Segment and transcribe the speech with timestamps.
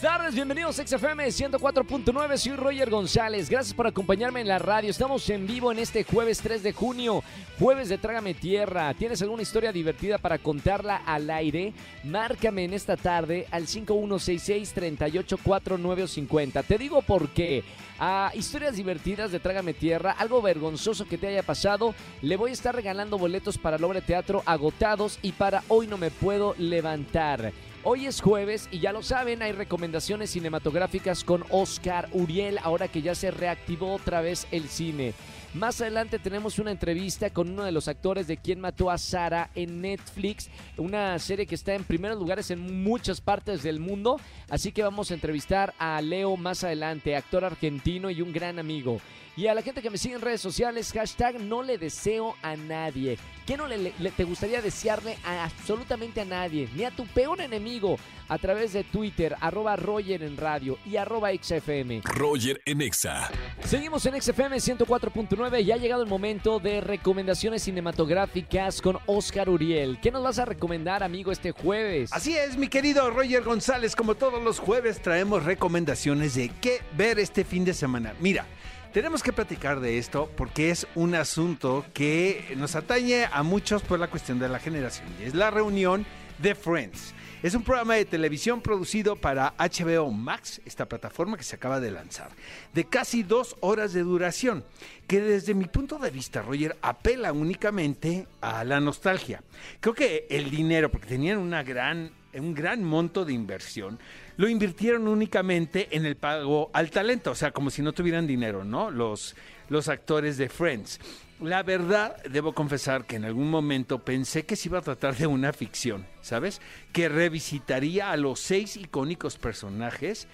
[0.00, 4.88] Buenas tardes, bienvenidos a XFM 104.9, soy Roger González, gracias por acompañarme en la radio,
[4.88, 7.22] estamos en vivo en este jueves 3 de junio,
[7.58, 11.74] jueves de Trágame Tierra, ¿tienes alguna historia divertida para contarla al aire?
[12.02, 17.62] Márcame en esta tarde al 5166-384950, te digo por qué,
[17.98, 22.54] a historias divertidas de Trágame Tierra, algo vergonzoso que te haya pasado, le voy a
[22.54, 27.52] estar regalando boletos para el obra teatro agotados y para Hoy No Me Puedo Levantar.
[27.82, 33.00] Hoy es jueves y ya lo saben, hay recomendaciones cinematográficas con Oscar Uriel, ahora que
[33.00, 35.14] ya se reactivó otra vez el cine.
[35.54, 39.48] Más adelante tenemos una entrevista con uno de los actores de Quién mató a Sara
[39.54, 44.72] en Netflix, una serie que está en primeros lugares en muchas partes del mundo, así
[44.72, 49.00] que vamos a entrevistar a Leo más adelante, actor argentino y un gran amigo.
[49.40, 52.56] Y a la gente que me sigue en redes sociales, hashtag no le deseo a
[52.56, 53.16] nadie.
[53.46, 56.68] ¿Qué no le, le- te gustaría desearle a absolutamente a nadie?
[56.76, 57.96] Ni a tu peor enemigo.
[58.28, 62.02] A través de Twitter, arroba Roger en radio y arroba XFM.
[62.04, 63.30] Roger en Exa.
[63.64, 69.98] Seguimos en XFM 104.9 y ha llegado el momento de recomendaciones cinematográficas con Oscar Uriel.
[70.02, 72.10] ¿Qué nos vas a recomendar, amigo, este jueves?
[72.12, 77.18] Así es, mi querido Roger González, como todos los jueves traemos recomendaciones de qué ver
[77.18, 78.14] este fin de semana.
[78.20, 78.46] Mira,
[78.92, 84.00] tenemos que platicar de esto porque es un asunto que nos atañe a muchos por
[84.00, 86.04] la cuestión de la generación y es la reunión
[86.38, 87.14] de Friends.
[87.42, 91.90] Es un programa de televisión producido para HBO Max, esta plataforma que se acaba de
[91.90, 92.30] lanzar,
[92.74, 94.62] de casi dos horas de duración,
[95.06, 99.42] que desde mi punto de vista, Roger, apela únicamente a la nostalgia.
[99.80, 103.98] Creo que el dinero, porque tenían una gran, un gran monto de inversión,
[104.40, 108.64] lo invirtieron únicamente en el pago al talento, o sea, como si no tuvieran dinero,
[108.64, 108.90] ¿no?
[108.90, 109.36] Los,
[109.68, 110.98] los actores de Friends.
[111.42, 115.26] La verdad, debo confesar que en algún momento pensé que se iba a tratar de
[115.26, 116.62] una ficción, ¿sabes?
[116.90, 120.26] Que revisitaría a los seis icónicos personajes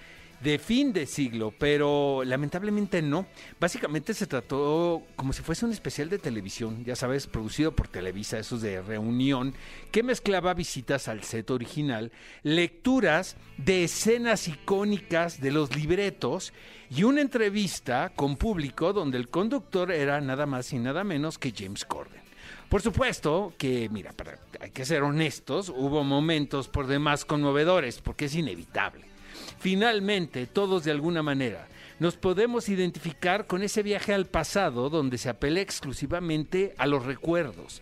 [0.47, 3.27] de fin de siglo, pero lamentablemente no.
[3.59, 8.39] Básicamente se trató como si fuese un especial de televisión, ya sabes, producido por Televisa,
[8.39, 9.55] esos de reunión,
[9.91, 12.13] que mezclaba visitas al set original,
[12.45, 16.53] lecturas de escenas icónicas de los libretos
[16.91, 21.53] y una entrevista con público donde el conductor era nada más y nada menos que
[21.57, 22.23] James Corden.
[22.69, 28.27] Por supuesto que, mira, para, hay que ser honestos, hubo momentos por demás conmovedores, porque
[28.27, 29.16] es inevitable.
[29.59, 31.69] Finalmente, todos de alguna manera
[31.99, 37.81] nos podemos identificar con ese viaje al pasado donde se apela exclusivamente a los recuerdos.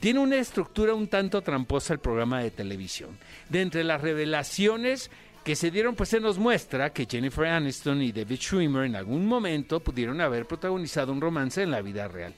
[0.00, 3.10] Tiene una estructura un tanto tramposa el programa de televisión.
[3.48, 5.12] De entre las revelaciones
[5.44, 9.26] que se dieron, pues se nos muestra que Jennifer Aniston y David Schwimmer en algún
[9.26, 12.34] momento pudieron haber protagonizado un romance en la vida real.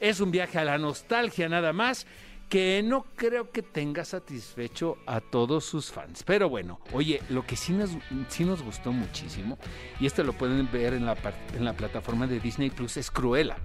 [0.00, 2.06] Es un viaje a la nostalgia nada más
[2.54, 6.22] que no creo que tenga satisfecho a todos sus fans.
[6.22, 7.90] Pero bueno, oye, lo que sí nos,
[8.28, 9.58] sí nos gustó muchísimo,
[9.98, 11.16] y esto lo pueden ver en la,
[11.52, 13.56] en la plataforma de Disney Plus, es Cruella.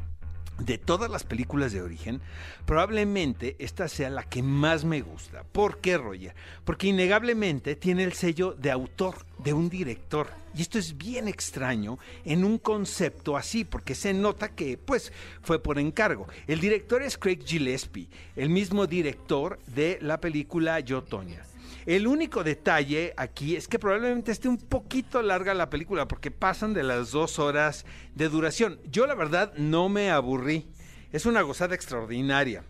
[0.60, 2.20] De todas las películas de origen,
[2.66, 5.44] probablemente esta sea la que más me gusta.
[5.44, 6.36] ¿Por qué, Roger?
[6.66, 10.28] Porque innegablemente tiene el sello de autor, de un director.
[10.54, 15.64] Y esto es bien extraño en un concepto así, porque se nota que, pues, fue
[15.64, 16.28] por encargo.
[16.46, 21.46] El director es Craig Gillespie, el mismo director de la película Yo, Tonya.
[21.90, 26.76] El único detalle aquí es que probablemente esté un poquito larga la película porque pasan
[26.76, 27.84] de las dos horas
[28.14, 28.80] de duración.
[28.92, 30.68] Yo la verdad no me aburrí.
[31.12, 32.64] Es una gozada extraordinaria.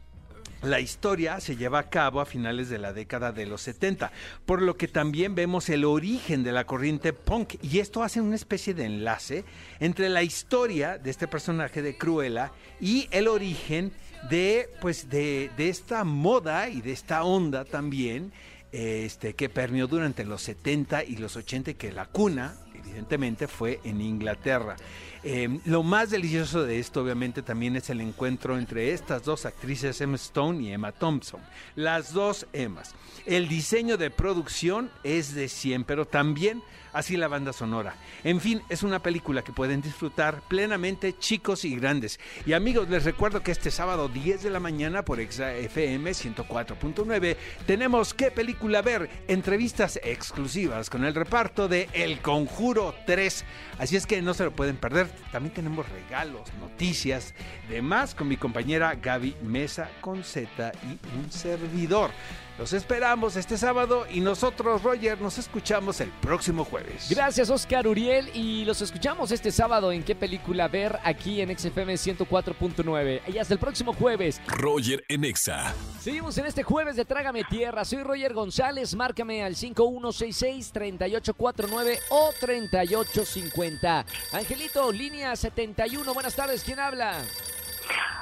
[0.61, 4.09] La historia se lleva a cabo a finales de la década de los 70,
[4.45, 8.37] por lo que también vemos el origen de la corriente punk y esto hace una
[8.37, 9.43] especie de enlace
[9.81, 13.91] entre la historia de este personaje de Cruella y el origen
[14.29, 18.33] de pues de, de esta moda y de esta onda también
[18.71, 23.79] este, que permeó durante los 70 y los 80 y que la cuna, evidentemente, fue
[23.83, 24.75] en Inglaterra.
[25.23, 29.99] Eh, lo más delicioso de esto, obviamente, también es el encuentro entre estas dos actrices,
[29.99, 31.41] Emma Stone y Emma Thompson.
[31.75, 32.95] Las dos Emmas.
[33.25, 36.61] El diseño de producción es de 100, pero también
[36.93, 37.95] así la banda sonora.
[38.23, 42.19] En fin, es una película que pueden disfrutar plenamente chicos y grandes.
[42.45, 47.35] Y amigos, les recuerdo que este sábado 10 de la mañana por Exa FM 104.9
[47.65, 53.45] tenemos qué película ver, entrevistas exclusivas con el reparto de El Conjuro 3.
[53.77, 55.09] Así es que no se lo pueden perder.
[55.31, 57.33] También tenemos regalos, noticias,
[57.69, 62.11] demás con mi compañera Gaby Mesa con Z y un servidor.
[62.59, 67.07] Los esperamos este sábado y nosotros, Roger, nos escuchamos el próximo jueves.
[67.09, 68.29] Gracias, Oscar Uriel.
[68.33, 73.21] Y los escuchamos este sábado en qué película ver aquí en XFM 104.9.
[73.33, 74.41] Y hasta el próximo jueves.
[74.45, 75.73] Roger en Exa.
[76.01, 77.85] Seguimos en este jueves de Trágame Tierra.
[77.85, 78.93] Soy Roger González.
[78.93, 84.05] Márcame al 5166-3849 o 3850.
[84.33, 86.13] Angelito, línea 71.
[86.13, 86.65] Buenas tardes.
[86.65, 87.21] ¿Quién habla?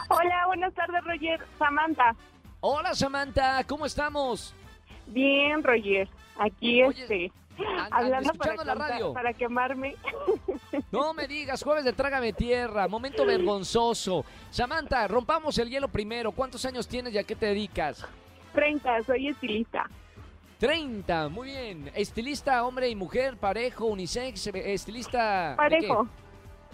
[0.09, 1.39] Hola, buenas tardes, Roger.
[1.57, 2.15] Samantha.
[2.59, 3.63] Hola, Samantha.
[3.65, 4.53] ¿Cómo estamos?
[5.07, 6.09] Bien, Roger.
[6.39, 7.31] Aquí, Oye, este,
[7.65, 9.13] An- hablando para, la contar- radio.
[9.13, 9.95] para quemarme.
[10.91, 14.23] No me digas, jueves de Trágame Tierra, momento vergonzoso.
[14.51, 16.31] Samantha, rompamos el hielo primero.
[16.31, 18.05] ¿Cuántos años tienes y a qué te dedicas?
[18.53, 19.89] 30, soy estilista.
[20.59, 21.91] 30, muy bien.
[21.93, 25.51] Estilista, hombre y mujer, parejo, unisex, eh, estilista...
[25.51, 26.07] ¿de Parejo.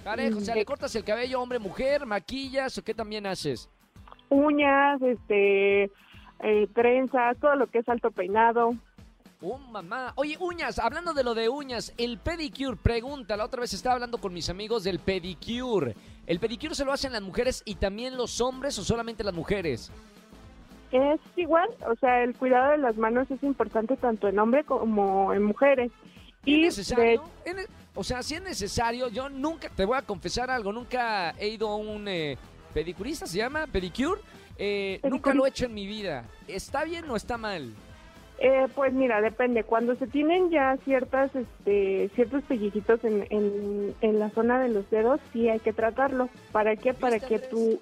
[0.03, 3.69] Parejo, o sea, ¿le cortas el cabello hombre, mujer, maquillas o qué también haces?
[4.33, 5.83] Uñas, este,
[6.39, 8.71] eh, trenzas, todo lo que es alto peinado.
[9.41, 10.13] Oh, mamá.
[10.15, 14.17] Oye, uñas, hablando de lo de uñas, el pedicure, pregunta, la otra vez estaba hablando
[14.17, 15.95] con mis amigos del pedicure.
[16.25, 19.91] ¿El pedicure se lo hacen las mujeres y también los hombres o solamente las mujeres?
[20.91, 25.33] Es igual, o sea, el cuidado de las manos es importante tanto en hombres como
[25.33, 25.91] en mujeres.
[26.45, 27.23] Y ¿Es necesario?
[27.43, 27.65] ¿Es ne-
[27.95, 31.67] O sea, si es necesario, yo nunca, te voy a confesar algo, nunca he ido
[31.69, 32.37] a un eh,
[32.73, 33.67] pedicurista, ¿se llama?
[33.67, 34.21] ¿Pedicure?
[34.57, 36.25] Eh, nunca lo he hecho en mi vida.
[36.47, 37.73] ¿Está bien o está mal?
[38.39, 39.63] Eh, pues mira, depende.
[39.63, 44.89] Cuando se tienen ya ciertas, este, ciertos pellizquitos en, en, en la zona de los
[44.89, 46.29] dedos, sí hay que tratarlo.
[46.51, 46.93] ¿Para qué?
[46.93, 47.79] Para ¿Viste, que tu,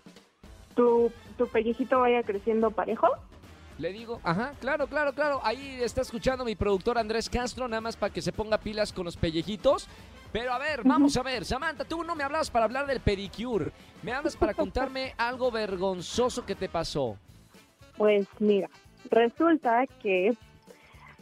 [0.75, 1.47] tu, tu
[1.97, 3.07] vaya creciendo parejo.
[3.81, 5.41] Le digo, ajá, claro, claro, claro.
[5.43, 9.05] Ahí está escuchando mi productor Andrés Castro, nada más para que se ponga pilas con
[9.05, 9.87] los pellejitos.
[10.31, 13.71] Pero a ver, vamos a ver, Samantha, tú no me hablabas para hablar del pedicure.
[14.03, 17.17] Me hablas para contarme algo vergonzoso que te pasó.
[17.97, 18.69] Pues mira,
[19.09, 20.37] resulta que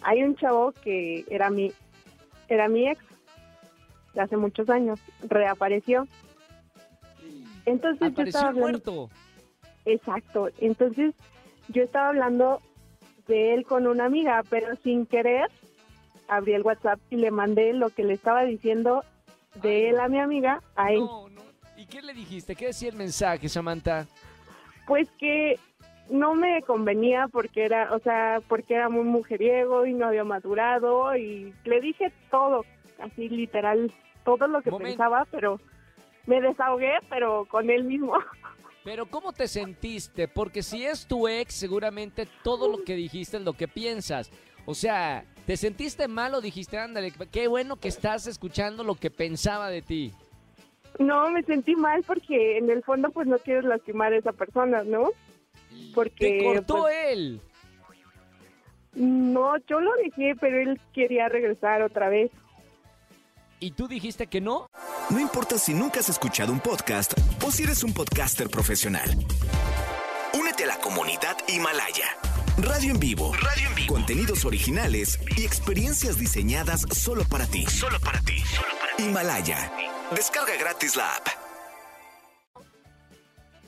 [0.01, 1.71] hay un chavo que era mi,
[2.49, 3.01] era mi ex
[4.13, 6.05] de hace muchos años, reapareció.
[7.65, 9.09] Entonces yo Apareció estaba hablando, muerto.
[9.85, 11.15] exacto, entonces
[11.69, 12.61] yo estaba hablando
[13.27, 15.49] de él con una amiga, pero sin querer
[16.29, 19.03] abrí el WhatsApp y le mandé lo que le estaba diciendo
[19.61, 20.99] de Ay, él a mi amiga a él.
[20.99, 21.41] No, no.
[21.75, 22.55] ¿Y qué le dijiste?
[22.55, 24.05] ¿Qué decía el mensaje, Samantha?
[24.85, 25.59] Pues que
[26.09, 31.15] no me convenía porque era, o sea, porque era muy mujeriego y no había madurado
[31.15, 32.65] y le dije todo,
[32.99, 33.91] así literal,
[34.23, 35.59] todo lo que pensaba, pero
[36.25, 38.13] me desahogué, pero con él mismo.
[38.83, 40.27] Pero ¿cómo te sentiste?
[40.27, 44.31] Porque si es tu ex, seguramente todo lo que dijiste es lo que piensas.
[44.65, 49.09] O sea, ¿te sentiste mal o dijiste, ándale, qué bueno que estás escuchando lo que
[49.11, 50.13] pensaba de ti?
[50.97, 54.83] No, me sentí mal porque en el fondo pues no quiero lastimar a esa persona,
[54.83, 55.09] ¿no?
[55.93, 57.41] Porque Te cortó pues, él.
[58.93, 62.31] no, yo lo dejé, pero él quería regresar otra vez.
[63.59, 64.69] ¿Y tú dijiste que no?
[65.09, 67.13] No importa si nunca has escuchado un podcast
[67.49, 69.09] o si eres un podcaster profesional.
[70.39, 72.05] Únete a la comunidad Himalaya.
[72.61, 73.33] Radio en vivo.
[73.33, 73.93] Radio en vivo.
[73.95, 77.65] Contenidos originales y experiencias diseñadas solo para ti.
[77.65, 78.35] Solo para ti.
[78.99, 79.71] Himalaya.
[80.11, 81.27] Descarga gratis la app.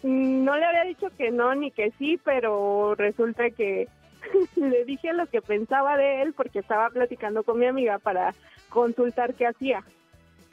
[0.03, 3.87] No le había dicho que no ni que sí, pero resulta que
[4.57, 8.35] le dije lo que pensaba de él porque estaba platicando con mi amiga para
[8.69, 9.83] consultar qué hacía.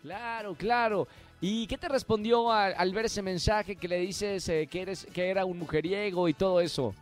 [0.00, 1.08] Claro, claro.
[1.40, 5.06] ¿Y qué te respondió al, al ver ese mensaje que le dices eh, que eres
[5.06, 6.94] que era un mujeriego y todo eso?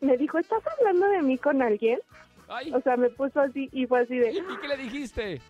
[0.00, 1.98] Me dijo, ¿estás hablando de mí con alguien?
[2.48, 5.40] Ay, O sea, me puso así y fue así de, ¿Y qué le dijiste?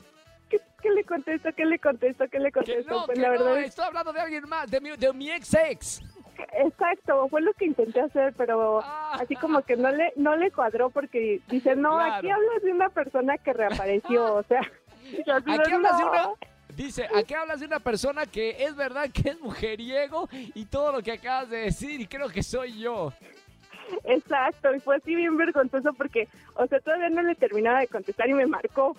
[0.49, 1.49] ¿qué, qué le contesto?
[1.57, 2.25] ¿Qué le contesto?
[2.31, 2.91] ¿Qué le Que contesto?
[2.95, 5.13] no, pues que la verdad no, es estoy hablando de alguien más, de mi, de
[5.13, 6.01] mi ex ex.
[6.59, 9.19] Exacto, fue lo que intenté hacer, pero Ah.
[9.21, 12.15] así como que no le no le cuadró porque dice, no, Claro.
[12.15, 14.61] aquí hablas de una persona que reapareció, o sea,
[15.27, 16.29] yo Aquí hablas de una.
[16.77, 21.03] Dice, aquí hablas de una persona que es verdad que es mujeriego y todo lo
[21.03, 23.15] que acabas de decir, y creo que soy yo.
[24.05, 28.29] Exacto, y fue así bien vergonzoso porque, o sea, todavía no le terminaba de contestar
[28.29, 28.95] y me marcó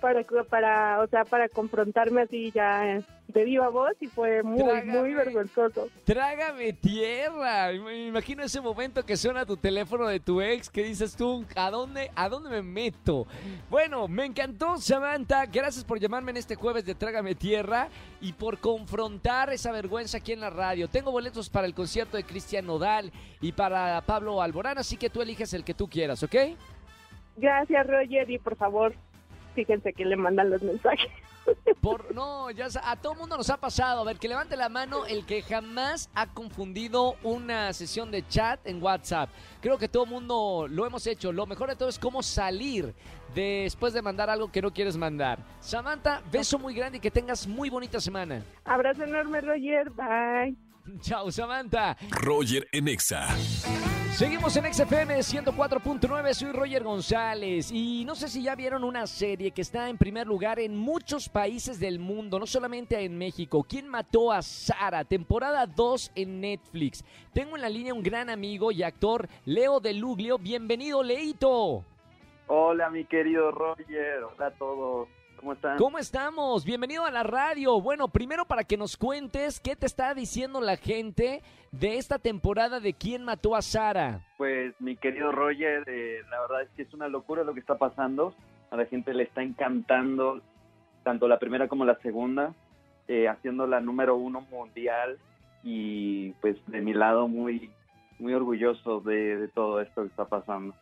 [0.00, 4.98] para, para, o sea, para confrontarme así ya de viva voz y fue muy, Trágame.
[4.98, 5.88] muy vergonzoso.
[6.04, 7.70] Trágame tierra.
[7.72, 11.70] Me imagino ese momento que suena tu teléfono de tu ex que dices tú, ¿a
[11.70, 13.26] dónde, a dónde me meto?
[13.68, 15.44] Bueno, me encantó, Samantha.
[15.46, 17.88] Gracias por llamarme en este jueves de Trágame Tierra
[18.20, 20.88] y por confrontar esa vergüenza aquí en la radio.
[20.88, 23.12] Tengo boletos para el concierto de Cristian Nodal
[23.42, 26.34] y para Pablo Alborán, así que tú eliges el que tú quieras, ¿ok?
[27.36, 28.94] Gracias, Roger, y por favor,
[29.58, 31.10] fíjense que le mandan los mensajes.
[31.80, 34.02] Por, no, ya a todo mundo nos ha pasado.
[34.02, 38.60] A ver, que levante la mano el que jamás ha confundido una sesión de chat
[38.64, 39.30] en WhatsApp.
[39.60, 41.32] Creo que todo mundo lo hemos hecho.
[41.32, 42.94] Lo mejor de todo es cómo salir
[43.34, 45.40] después de mandar algo que no quieres mandar.
[45.58, 48.44] Samantha, beso muy grande y que tengas muy bonita semana.
[48.64, 49.90] Abrazo enorme, Roger.
[49.90, 50.56] Bye.
[51.00, 51.96] Chao, Samantha.
[52.10, 53.26] Roger en Exa.
[54.12, 59.52] Seguimos en XFM 104.9, soy Roger González y no sé si ya vieron una serie
[59.52, 63.64] que está en primer lugar en muchos países del mundo, no solamente en México.
[63.68, 65.04] ¿Quién mató a Sara?
[65.04, 67.04] Temporada 2 en Netflix.
[67.32, 70.38] Tengo en la línea un gran amigo y actor, Leo de Luglio.
[70.38, 71.84] Bienvenido, Leito.
[72.48, 74.24] Hola, mi querido Roger.
[74.24, 75.08] Hola a todos.
[75.38, 75.78] ¿Cómo están?
[75.78, 76.64] ¿Cómo estamos?
[76.64, 77.80] Bienvenido a la radio.
[77.80, 82.80] Bueno, primero para que nos cuentes qué te está diciendo la gente de esta temporada
[82.80, 84.26] de ¿Quién mató a Sara?
[84.36, 87.78] Pues, mi querido Roger, eh, la verdad es que es una locura lo que está
[87.78, 88.34] pasando.
[88.72, 90.42] A la gente le está encantando
[91.04, 92.52] tanto la primera como la segunda,
[93.06, 95.18] eh, haciendo la número uno mundial
[95.62, 97.70] y pues de mi lado muy,
[98.18, 100.74] muy orgulloso de, de todo esto que está pasando.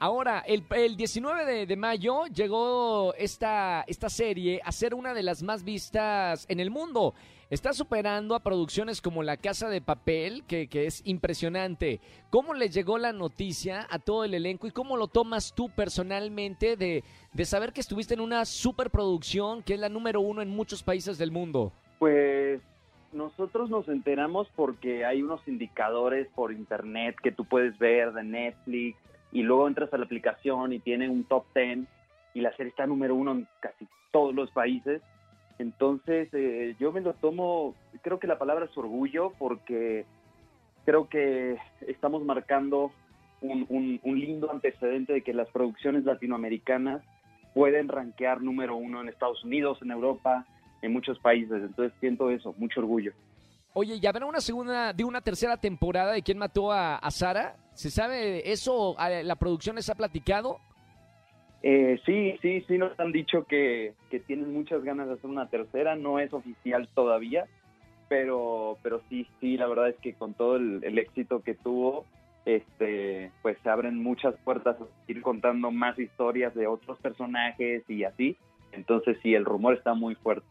[0.00, 5.42] Ahora, el, el 19 de, mayo llegó esta, esta serie a ser una de las
[5.42, 7.14] más vistas en el mundo.
[7.50, 12.00] Está superando a producciones como La Casa de Papel, que, que es impresionante.
[12.30, 16.76] ¿Cómo le llegó la noticia a todo el elenco y cómo lo tomas tú personalmente
[16.76, 17.02] de,
[17.32, 21.18] de saber que estuviste en una superproducción que es la número uno en muchos países
[21.18, 21.72] del mundo?
[21.98, 22.60] Pues
[23.12, 28.96] nosotros nos enteramos porque hay unos indicadores por internet que tú puedes ver de Netflix
[29.32, 31.80] y luego entras a la aplicación y tiene un top 10
[32.34, 35.02] y la serie está número uno en casi todos los países.
[35.58, 40.04] Entonces eh, yo me lo tomo, creo que la palabra es orgullo porque
[40.84, 42.92] creo que estamos marcando
[43.40, 47.02] un, un- lindo antecedente de que las producciones latinoamericanas
[47.54, 50.46] pueden rankear número uno en Estados Unidos, en Europa,
[50.82, 51.62] en muchos países.
[51.62, 53.12] Entonces siento eso, mucho orgullo.
[53.80, 57.54] Oye, ¿ya habrá una segunda, de una tercera temporada de quién mató a, Sara?
[57.74, 58.98] ¿Se sabe eso?
[58.98, 60.58] ¿A ¿La producción les ha platicado?
[61.62, 65.48] Eh, sí, sí, sí nos han dicho que, que tienen muchas ganas de hacer una
[65.48, 67.44] tercera, no es oficial todavía,
[68.08, 72.04] pero, pero sí, sí, la verdad es que con todo el, el éxito que tuvo,
[72.46, 78.02] este, pues se abren muchas puertas a ir contando más historias de otros personajes y
[78.02, 78.36] así.
[78.72, 80.48] Entonces sí, el rumor está muy fuerte.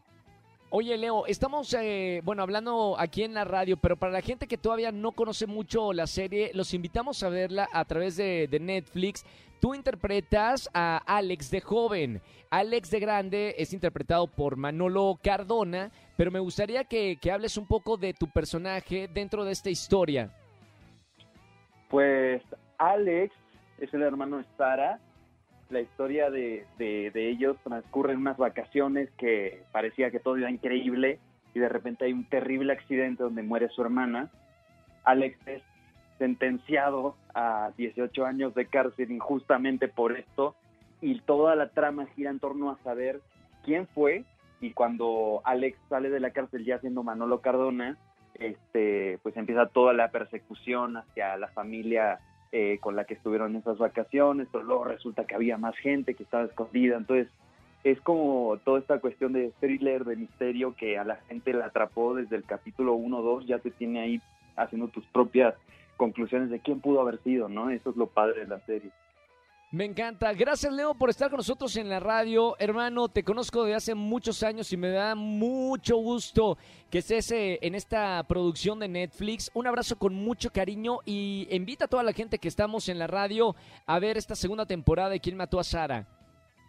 [0.70, 4.58] Oye, Leo, estamos, eh, bueno, hablando aquí en la radio, pero para la gente que
[4.58, 9.24] todavía no conoce mucho la serie, los invitamos a verla a través de, de Netflix.
[9.60, 12.20] Tú interpretas a Alex de joven.
[12.50, 17.66] Alex de grande es interpretado por Manolo Cardona, pero me gustaría que, que hables un
[17.66, 20.30] poco de tu personaje dentro de esta historia.
[21.88, 22.42] Pues
[22.76, 23.34] Alex
[23.78, 25.00] es el hermano de Sara.
[25.70, 30.50] La historia de, de- de ellos transcurre en unas vacaciones que parecía que todo iba
[30.50, 31.18] increíble
[31.54, 34.30] y de repente hay un terrible accidente donde muere su hermana.
[35.04, 35.62] Alex es
[36.18, 40.54] sentenciado a 18 años de cárcel injustamente por esto
[41.00, 43.20] y toda la trama gira en torno a saber
[43.64, 44.24] quién fue
[44.60, 47.96] y cuando Alex sale de la cárcel ya siendo Manolo Cardona,
[48.34, 52.18] este, pues empieza toda la persecución hacia la familia
[52.52, 56.14] eh, con la que estuvieron en esas vacaciones, pero luego resulta que había más gente
[56.14, 57.28] que estaba escondida, entonces
[57.84, 62.14] es como toda esta cuestión de thriller, de misterio que a la gente la atrapó
[62.14, 64.22] desde el capítulo 1 2, ya te tiene ahí
[64.56, 65.54] haciendo tus propias
[65.96, 67.70] conclusiones de quién pudo haber sido, ¿no?
[67.70, 68.90] Eso es lo padre de la serie.
[69.70, 70.32] Me encanta.
[70.32, 72.56] Gracias, Leo, por estar con nosotros en la radio.
[72.58, 76.56] Hermano, te conozco de hace muchos años y me da mucho gusto
[76.90, 79.50] que estés eh, en esta producción de Netflix.
[79.52, 83.08] Un abrazo con mucho cariño y invita a toda la gente que estamos en la
[83.08, 86.06] radio a ver esta segunda temporada de ¿Quién mató a Sara?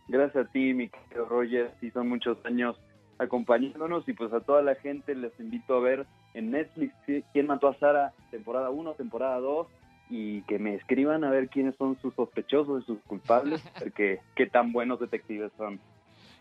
[0.10, 2.76] Gracias a ti, mi querido Roger, sí son muchos años
[3.18, 6.94] acompañándonos y pues a toda la gente les invito a ver en Netflix
[7.32, 9.68] quién mató a Sara, temporada 1, temporada 2
[10.10, 14.48] y que me escriban a ver quiénes son sus sospechosos y sus culpables, porque qué
[14.48, 15.80] tan buenos detectives son.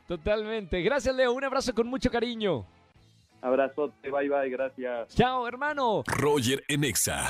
[0.07, 0.81] Totalmente.
[0.83, 1.33] Gracias, Leo.
[1.33, 2.65] Un abrazo con mucho cariño.
[3.41, 5.15] Abrazote, bye bye, gracias.
[5.15, 6.03] Chao, hermano.
[6.07, 7.29] Roger en Exa.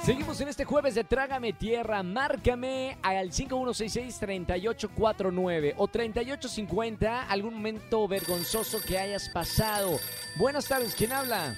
[0.00, 2.02] Seguimos en este jueves de Trágame Tierra.
[2.02, 7.22] Márcame al 5166-3849 o 3850.
[7.22, 9.96] Algún momento vergonzoso que hayas pasado.
[10.38, 11.54] Buenas tardes, ¿quién habla?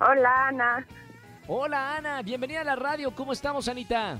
[0.00, 0.84] Hola, Ana.
[1.48, 2.22] Hola, Ana.
[2.22, 3.10] Bienvenida a la radio.
[3.14, 4.18] ¿Cómo estamos, Anita?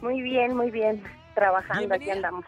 [0.00, 1.02] Muy bien, muy bien.
[1.34, 2.44] Trabajando, aquí andamos.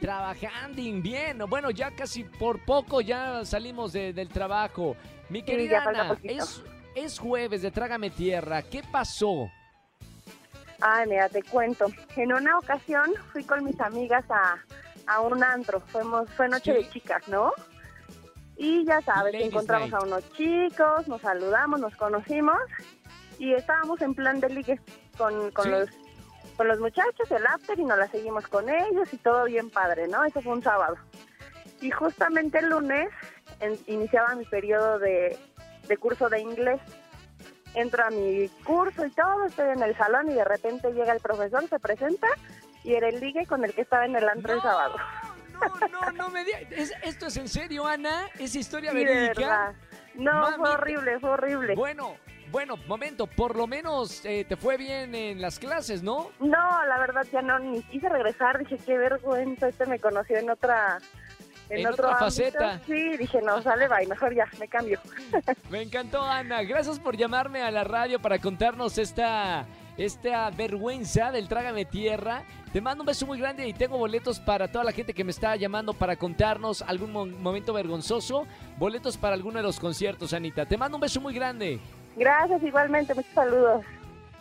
[0.00, 1.38] Trabajando bien.
[1.48, 4.96] Bueno, ya casi por poco ya salimos de- del trabajo.
[5.28, 6.62] Mi querida Ana, es,
[6.94, 8.62] es jueves de Trágame Tierra.
[8.62, 9.50] ¿Qué pasó?
[10.80, 11.86] Ay, mira, te cuento.
[12.16, 14.56] En una ocasión fui con mis amigas a,
[15.06, 15.80] a un antro.
[15.80, 16.82] Fuimos, fue noche Sí.
[16.84, 17.52] de chicas, ¿no?
[18.56, 20.02] Y ya sabes, Ladies encontramos night.
[20.02, 22.56] a unos chicos, nos saludamos, nos conocimos
[23.38, 24.80] y estábamos en plan de ligue
[25.16, 25.70] con, con Sí.
[25.70, 25.88] los
[26.56, 30.06] con los muchachos, el after y nos la seguimos con ellos y todo bien padre,
[30.06, 30.22] ¿no?
[30.22, 30.96] Eso fue un sábado.
[31.80, 33.08] Y justamente el lunes
[33.60, 35.36] en- iniciaba mi periodo de,
[35.88, 36.80] de curso de inglés.
[37.74, 41.20] Entro a mi curso y todo, estoy en el salón y de repente llega el
[41.20, 42.28] profesor, se presenta
[42.84, 44.96] y era el ligue con el que estaba en el antro el sábado.
[45.80, 46.62] No, no, no me digas.
[46.70, 48.28] ¿Es- ¿Esto es en serio, Ana?
[48.38, 49.40] ¿Es historia Sí, de verídica?
[49.40, 49.74] verdad.
[50.16, 50.56] No, Mami.
[50.58, 51.74] fue horrible, fue horrible.
[51.74, 52.14] Bueno,
[52.52, 56.30] bueno, momento, por lo menos eh, te fue bien en las clases, ¿no?
[56.38, 60.50] No, la verdad ya no, ni quise regresar, dije, qué vergüenza, este me conoció en
[60.50, 60.98] otra...
[61.70, 62.24] En otro otra ámbito.
[62.26, 62.80] faceta.
[62.86, 65.00] Sí, dije, no, sale, bye, mejor ya, me cambio.
[65.70, 66.62] Me encantó, Ana.
[66.64, 69.64] Gracias por llamarme a la radio para contarnos esta,
[69.96, 72.42] esta vergüenza del Trágame Tierra.
[72.74, 75.30] Te mando un beso muy grande y tengo boletos para toda la gente que me
[75.30, 78.46] está llamando para contarnos algún mo- momento vergonzoso.
[78.76, 80.66] Boletos para alguno de los conciertos, Anita.
[80.66, 81.80] Te mando un beso muy grande.
[82.16, 83.84] Gracias, igualmente, muchos saludos.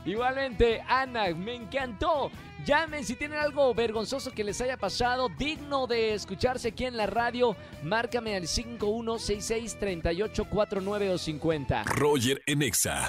[0.06, 2.32] Igualmente, Ana, me encantó.
[2.66, 7.08] Llamen si tienen algo vergonzoso que les haya pasado, digno de escucharse aquí en la
[7.08, 7.56] radio.
[7.84, 11.84] Márcame al 5166-3849 o 50.
[11.86, 13.08] Roger en Exa.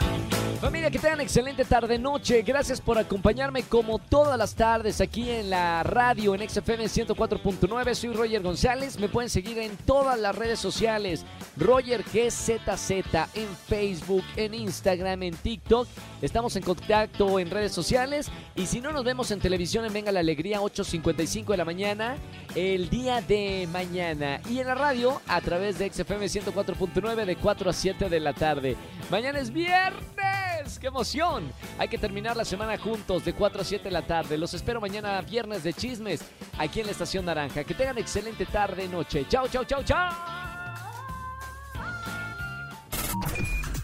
[0.62, 2.40] Familia, que tengan excelente tarde-noche.
[2.42, 7.94] Gracias por acompañarme como todas las tardes aquí en la radio en XFM 104.9.
[7.96, 8.96] Soy Roger González.
[8.96, 11.26] Me pueden seguir en todas las redes sociales.
[11.56, 12.90] Roger GZZ
[13.34, 15.88] en Facebook, en Instagram, en TikTok.
[16.22, 18.30] Estamos en contacto en redes sociales.
[18.54, 22.14] Y si no nos vemos en televisión en Venga la Alegría, 8.55 de la mañana,
[22.54, 24.40] el día de mañana.
[24.48, 28.32] Y en la radio a través de XFM 104.9 de 4 a 7 de la
[28.32, 28.76] tarde.
[29.10, 30.31] Mañana es viernes.
[30.78, 31.52] ¡Qué emoción!
[31.78, 34.38] Hay que terminar la semana juntos de 4 a 7 de la tarde.
[34.38, 36.22] Los espero mañana viernes de chismes
[36.58, 37.64] aquí en la Estación Naranja.
[37.64, 39.26] Que tengan excelente tarde, noche.
[39.28, 40.12] Chao, chao, chao, chao.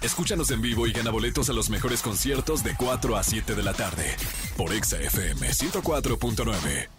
[0.01, 3.63] Escúchanos en vivo y gana boletos a los mejores conciertos de 4 a 7 de
[3.63, 4.17] la tarde
[4.57, 6.98] por Exa FM 104.9.